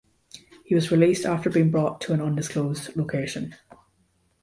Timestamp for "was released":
0.73-1.27